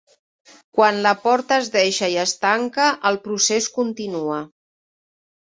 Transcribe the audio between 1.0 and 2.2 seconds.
la porta es deixa i